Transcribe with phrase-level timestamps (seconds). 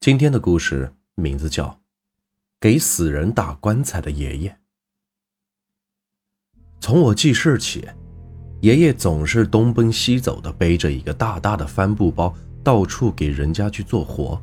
[0.00, 1.64] 今天的故事名字叫
[2.60, 4.50] 《给死人打棺材的爷爷》。
[6.80, 7.84] 从我记事起，
[8.60, 12.32] 爷爷总是东奔西走的，背着一个大大的帆布包，
[12.62, 14.40] 到处给人家去做活。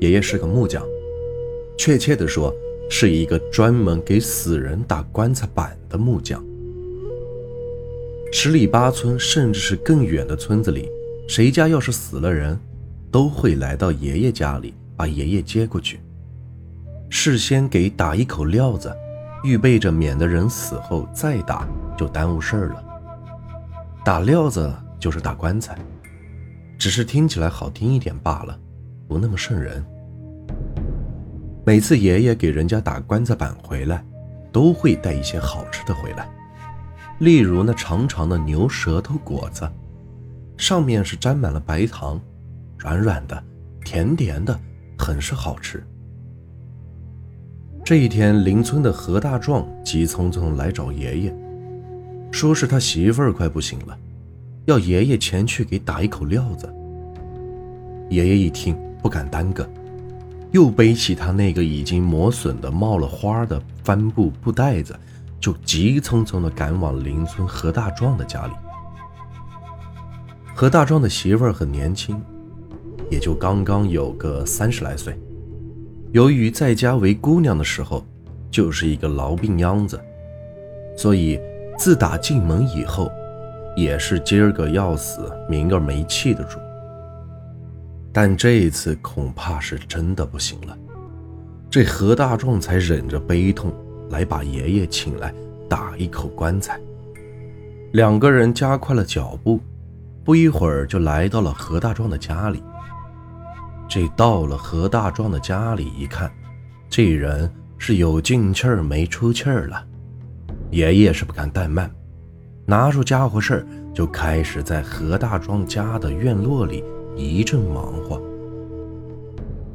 [0.00, 0.84] 爷爷是个木匠，
[1.78, 2.52] 确切的说，
[2.90, 6.44] 是一个专门给死人打棺材板的木匠。
[8.32, 10.90] 十里八村，甚至是更远的村子里，
[11.28, 12.58] 谁家要是死了人，
[13.14, 16.00] 都会来到爷爷家里，把爷爷接过去，
[17.08, 18.92] 事先给打一口料子，
[19.44, 21.64] 预备着，免得人死后再打
[21.96, 22.84] 就耽误事儿了。
[24.04, 25.78] 打料子就是打棺材，
[26.76, 28.58] 只是听起来好听一点罢了，
[29.06, 29.80] 不那么瘆人。
[31.64, 34.04] 每次爷爷给人家打棺材板回来，
[34.50, 36.28] 都会带一些好吃的回来，
[37.20, 39.70] 例如那长长的牛舌头果子，
[40.56, 42.20] 上面是沾满了白糖。
[42.84, 43.42] 软软的，
[43.82, 44.54] 甜甜的，
[44.98, 45.82] 很是好吃。
[47.82, 51.34] 这一天，邻村的何大壮急匆匆来找爷爷，
[52.30, 53.98] 说是他媳妇儿快不行了，
[54.66, 56.70] 要爷爷前去给打一口料子。
[58.10, 59.66] 爷爷一听，不敢耽搁，
[60.52, 64.94] 又背起他那个已经磨损的、冒了花的帆布布袋子，
[65.40, 68.52] 就急匆匆地赶往邻村何大壮的家里。
[70.54, 72.22] 何大壮的媳妇儿很年轻。
[73.10, 75.18] 也就刚刚有个三十来岁，
[76.12, 78.04] 由于在家为姑娘的时候
[78.50, 80.00] 就是一个痨病秧子，
[80.96, 81.38] 所以
[81.76, 83.10] 自打进门以后，
[83.76, 86.58] 也是今儿个要死，明儿没气的主。
[88.12, 90.78] 但这一次恐怕是真的不行了，
[91.68, 93.72] 这何大壮才忍着悲痛
[94.10, 95.34] 来把爷爷请来
[95.68, 96.80] 打一口棺材。
[97.92, 99.60] 两个人加快了脚步，
[100.24, 102.62] 不一会儿就来到了何大壮的家里。
[103.88, 106.30] 这到了何大壮的家里一看，
[106.88, 109.84] 这人是有进气儿没出气儿了。
[110.70, 111.90] 爷爷是不敢怠慢，
[112.66, 116.82] 拿出家伙事儿就开始在何大壮家的院落里
[117.14, 118.20] 一阵忙活。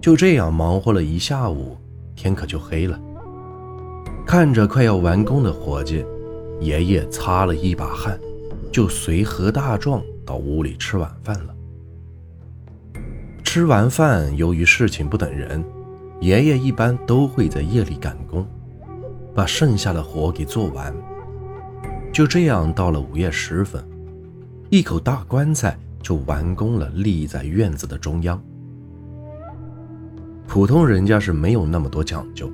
[0.00, 1.76] 就这样忙活了一下午，
[2.16, 2.98] 天可就黑了。
[4.26, 6.04] 看着快要完工的活计，
[6.60, 8.18] 爷爷擦了一把汗，
[8.72, 11.54] 就随何大壮到屋里吃晚饭了。
[13.58, 15.64] 吃完饭，由于事情不等人，
[16.20, 18.46] 爷爷一般都会在夜里赶工，
[19.34, 20.94] 把剩下的活给做完。
[22.12, 23.84] 就这样，到了午夜时分，
[24.70, 28.40] 一口大棺材就完工了，立在院子的中央。
[30.46, 32.48] 普通人家是没有那么多讲究，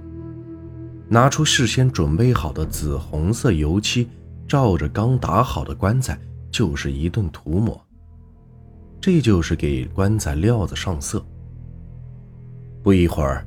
[1.07, 4.09] 拿出事先准备好的紫红色油漆，
[4.49, 6.19] 照着刚打好的棺材
[6.51, 7.79] 就是一顿涂抹。
[9.07, 11.23] 这就是给棺材料子上色。
[12.83, 13.47] 不一会儿，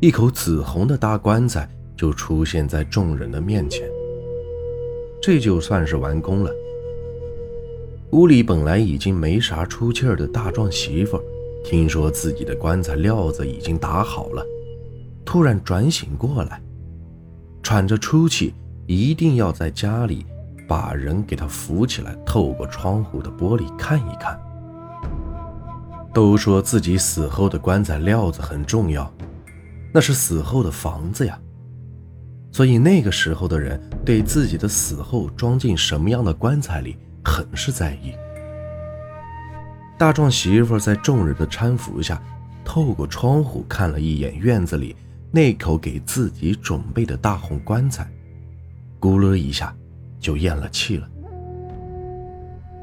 [0.00, 3.88] 一口紫红的大棺材就出现在众人的面前。
[5.22, 6.52] 这就算是完工了。
[8.10, 11.18] 屋里本来已经没啥出气儿的大壮媳妇，
[11.64, 14.44] 听说自己的棺材料子已经打好了，
[15.24, 16.60] 突然转醒过来，
[17.62, 18.52] 喘着粗气，
[18.86, 20.26] 一定要在家里
[20.68, 24.38] 把人给他扶起来，透过窗户的玻璃看一看。
[26.18, 29.08] 都说自己死后的棺材料子很重要，
[29.94, 31.38] 那是死后的房子呀。
[32.50, 38.14] 所以那个时候的人对自己的死后装进什么样的棺材里很是在意。
[39.96, 42.20] 大壮媳妇在众人的搀扶下，
[42.64, 44.96] 透过窗户看了一眼院子里
[45.30, 48.10] 那口给自己准备的大红棺材，
[48.98, 49.72] 咕噜一下
[50.18, 51.08] 就咽了气了。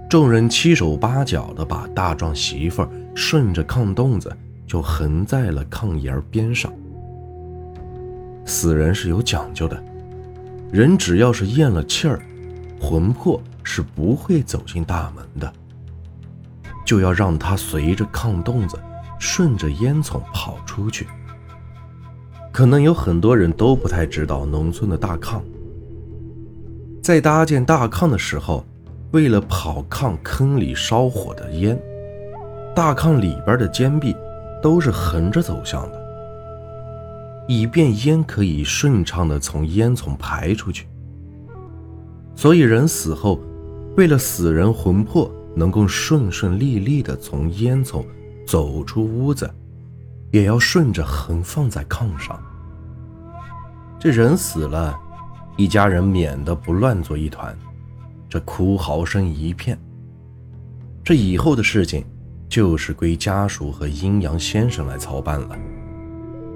[0.10, 4.36] 众人七手八脚的把大壮媳妇顺着炕洞子
[4.68, 6.72] 就横在了炕沿边上。
[8.46, 9.84] 死人是有讲究的，
[10.72, 12.22] 人只要是咽了气儿，
[12.80, 15.52] 魂魄是不会走进大门的，
[16.86, 18.78] 就要让他随着炕洞子
[19.18, 21.08] 顺着烟囱跑出去。
[22.52, 25.42] 可能有很多人都不太知道农村的大炕，
[27.02, 28.64] 在搭建大炕的时候。
[29.12, 31.80] 为了跑炕坑里烧火的烟，
[32.76, 34.14] 大炕里边的间壁
[34.62, 36.00] 都是横着走向的，
[37.48, 40.86] 以便烟可以顺畅的从烟囱排出去。
[42.36, 43.40] 所以人死后，
[43.96, 48.04] 为了死人魂魄能够顺顺利利的从烟囱
[48.46, 49.50] 走出屋子，
[50.32, 52.38] 也要顺着横放在炕上。
[53.98, 55.00] 这人死了，
[55.56, 57.58] 一家人免得不乱作一团。
[58.28, 59.80] 这哭嚎声一片，
[61.06, 62.04] 这以后的事情
[62.48, 65.58] 就是归家属和阴阳先生来操办了。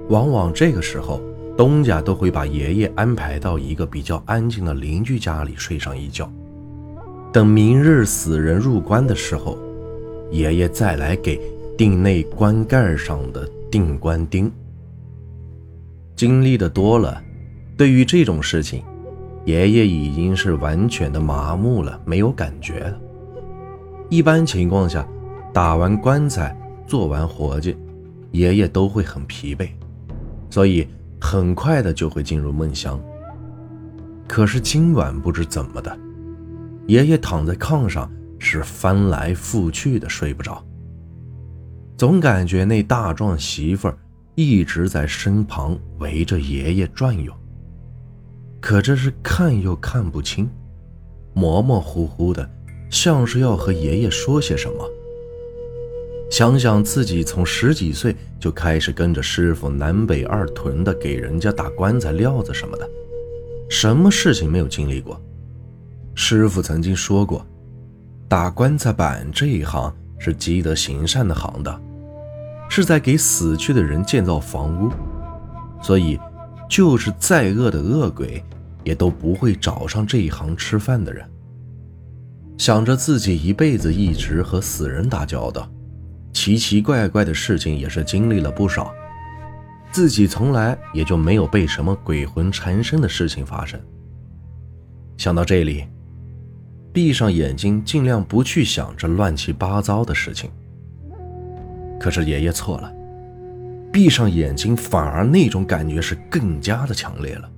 [0.08, 1.20] 往往这个时候，
[1.56, 6.30] 东家都会把爷爷安排到一个比较安静的邻居家里睡上一觉，
[7.32, 9.58] 等明日死人入棺的时候，
[10.30, 11.40] 爷爷再来给
[11.76, 14.50] 钉内棺盖上的钉棺钉。
[16.16, 17.22] 经历的多了，
[17.76, 18.82] 对于这种事情，
[19.44, 22.98] 爷爷已经是完全的麻木了，没有感觉了。
[24.08, 25.06] 一般情况下，
[25.52, 26.56] 打完棺材、
[26.86, 27.76] 做完活计，
[28.30, 29.68] 爷爷都会很疲惫，
[30.48, 30.86] 所以
[31.20, 33.00] 很快的就会进入梦乡。
[34.28, 35.98] 可是今晚不知怎么的，
[36.86, 40.64] 爷爷躺在炕上是翻来覆去的睡不着，
[41.96, 43.92] 总感觉那大壮媳妇
[44.36, 47.32] 一直在身旁围着爷爷转悠，
[48.60, 50.48] 可这是看又看不清，
[51.34, 52.48] 模模糊糊的。
[52.88, 54.84] 像是要和爷爷说些什么。
[56.30, 62.88] 想想自己从十几岁就开始跟着师傅南北二屯的给人家打棺材料子什么的，
[63.68, 65.20] 什么事情没有经历过？
[66.14, 67.44] 师傅曾经说过，
[68.28, 71.82] 打棺材板这一行是积德行善的行当，
[72.68, 74.92] 是在给死去的人建造房屋，
[75.82, 76.16] 所以
[76.68, 78.40] 就是再恶的恶鬼，
[78.84, 81.28] 也都不会找上这一行吃饭的人。
[82.56, 85.68] 想着自己一辈子一直和死人打交道，
[86.32, 88.92] 奇奇怪怪的事情也是经历了不少，
[89.90, 93.78] 自己从来也就没有被什么鬼魂缠身的事情发生。
[95.16, 95.84] 想到这里，
[96.92, 100.50] 闭上眼睛，尽量不去想这乱七八糟的事情。
[101.98, 102.90] 可是爷爷错了，
[103.92, 107.50] 闭上眼睛，反而那种感觉是更加的强烈了。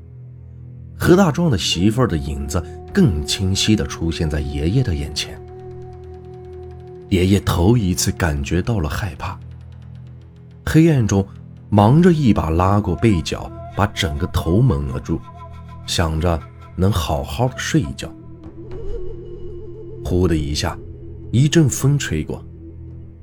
[0.99, 5.41] 何大壮的媳妇儿的影子更清晰的出现在爷爷的眼前。
[7.13, 9.39] 爷爷头一次感觉到了害怕。
[10.65, 11.23] 黑暗中，
[11.69, 15.21] 忙着一把拉过被角，把整个头蒙了住，
[15.87, 16.41] 想着
[16.75, 18.11] 能好好的睡一觉。
[20.03, 20.75] 呼的一下，
[21.31, 22.43] 一阵风吹过，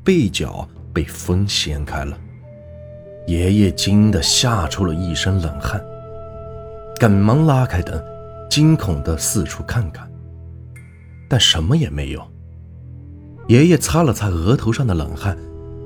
[0.03, 2.15] 被角被风掀开了。
[3.25, 5.83] 爷爷惊得吓出了一身冷汗。
[7.00, 8.00] 赶忙拉开灯，
[8.51, 10.07] 惊恐地四处看看，
[11.27, 12.24] 但什么也没有。
[13.50, 15.36] 爷爷擦了擦额头上的冷汗，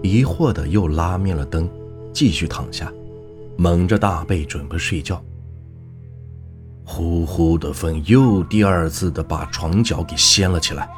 [0.02, 1.70] 疑惑地又拉灭了灯，
[2.12, 2.92] 继续躺下，
[3.58, 5.24] 蒙着大被准备睡觉。
[6.84, 10.90] 呼呼的风又第二次的把床脚给掀了起来，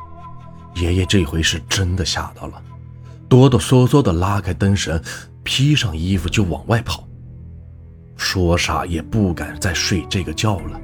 [0.73, 2.59] 爷爷这回是真的吓到了，
[3.29, 4.99] 哆哆嗦嗦地拉开灯绳，
[5.43, 7.07] 披上衣服就往外跑。
[8.17, 10.81] 说啥也不敢再睡这个觉了，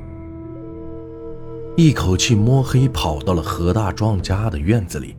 [1.76, 5.16] 一口气摸黑跑到了何大壮家的院子里。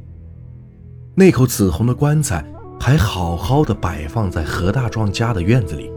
[1.15, 2.45] 那口紫红的棺材
[2.81, 5.91] 还好好的摆放在何大壮家的院子里。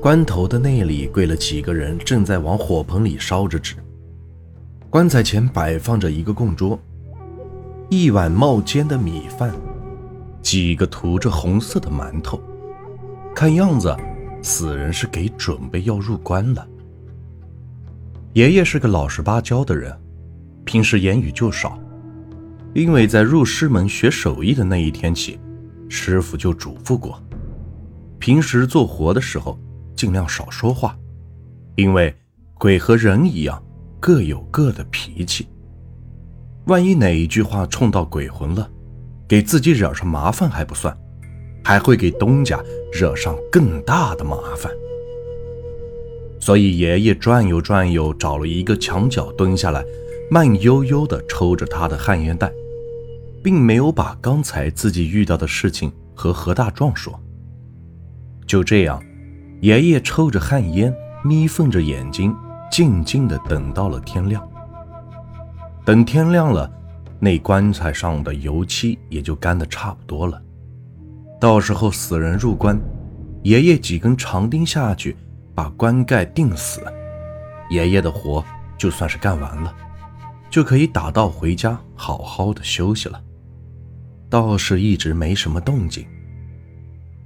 [0.00, 3.74] 棺头的那里跪了几个人，正在往火盆里烧着纸。
[4.90, 6.78] 棺材前摆放着一个供桌，
[7.88, 9.52] 一碗冒尖的米饭，
[10.42, 12.40] 几个涂着红色的馒头，
[13.34, 13.94] 看样子。
[14.40, 16.64] 死人是给准备要入关了。
[18.34, 19.92] 爷爷是个老实巴交的人，
[20.64, 21.76] 平时言语就少，
[22.78, 25.36] 因为在入师门学手艺的那一天起，
[25.88, 27.20] 师傅就嘱咐过，
[28.20, 29.58] 平时做活的时候
[29.96, 30.96] 尽量少说话，
[31.74, 32.14] 因为
[32.54, 33.60] 鬼和人一样，
[33.98, 35.48] 各有各的脾气，
[36.66, 38.70] 万一哪一句话冲到鬼魂了，
[39.26, 40.96] 给自己惹上麻烦还不算。
[41.64, 42.58] 还会给东家
[42.90, 44.72] 惹上更大的麻烦，
[46.40, 49.84] 所以爷爷转悠转悠，找了一个墙角蹲下来，
[50.30, 52.50] 慢悠悠地抽着他的旱烟袋，
[53.42, 57.18] 并没有把刚才自己遇到的事情和何大壮说。
[58.46, 59.02] 就这样，
[59.60, 62.34] 爷爷抽着旱烟，眯缝着眼睛，
[62.70, 64.46] 静静地等到了天亮。
[65.84, 66.70] 等天亮了，
[67.18, 70.40] 那棺材上的油漆也就干得差不多了。
[71.40, 72.80] 到时候死人入棺，
[73.42, 75.16] 爷爷几根长钉下去，
[75.54, 76.80] 把棺盖钉死，
[77.70, 78.44] 爷爷的活
[78.76, 79.74] 就算是干完了，
[80.50, 83.20] 就可以打道回家，好好的休息了。
[84.30, 86.06] 倒是一直没什么动静，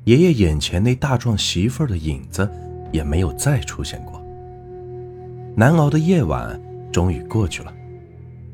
[0.04, 2.48] 爷爷眼前那大壮媳妇儿的影子
[2.92, 4.22] 也没有再出现过。
[5.56, 6.60] 难熬的夜晚
[6.92, 7.72] 终于过去了，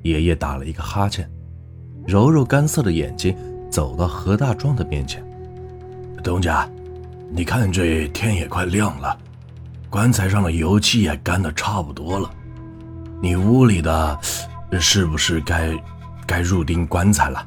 [0.02, 1.30] 爷爷打了一个哈欠，
[2.06, 3.36] 揉揉干涩的眼睛，
[3.70, 5.22] 走到何大壮的面前。
[6.24, 6.68] 东家，
[7.30, 9.16] 你看这天也快亮了，
[9.90, 12.30] 棺材上的油漆也干的差不多了，
[13.22, 14.18] 你屋里的
[14.80, 15.72] 是不是该
[16.26, 17.46] 该入钉棺材了？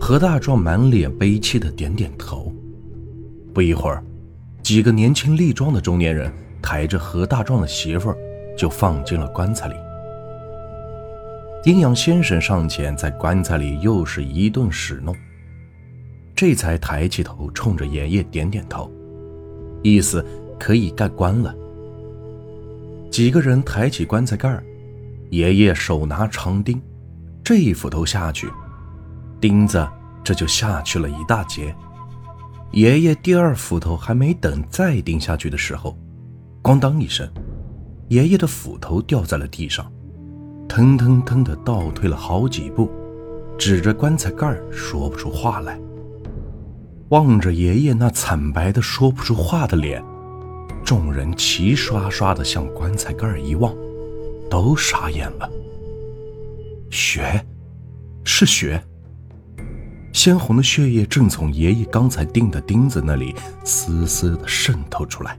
[0.00, 2.52] 何大壮满脸悲戚的点点头。
[3.52, 4.02] 不一会儿，
[4.62, 8.16] 几个年轻力壮的中年人抬着何大壮的媳妇儿
[8.56, 9.74] 就放进了棺材里。
[11.64, 15.14] 阴阳先生上前在棺材里又是一顿使弄，
[16.34, 18.90] 这才抬起头冲着爷爷点点头，
[19.82, 20.24] 意思
[20.58, 21.54] 可以盖棺了。
[23.10, 24.64] 几个人抬起棺材盖儿，
[25.28, 26.80] 爷爷手拿长钉，
[27.44, 28.48] 这一斧头下去，
[29.40, 29.88] 钉子
[30.22, 31.74] 这就下去了一大截。
[32.72, 35.96] 爷爷第二斧头还没等再钉下去的时候，
[36.62, 37.28] 咣当一声，
[38.08, 39.90] 爷爷的斧头掉在了地上。
[40.68, 42.88] 腾腾腾的倒退了好几步，
[43.58, 45.80] 指着棺材盖说不出话来。
[47.08, 50.00] 望着爷爷那惨白的说不出话的脸，
[50.84, 53.74] 众人齐刷刷的向棺材盖一望，
[54.48, 55.50] 都傻眼了。
[56.88, 57.44] 血，
[58.22, 58.80] 是血。
[60.12, 65.38] 鲜红的血液正从爷爷刚才钉的钉子那里丝丝的渗透出来。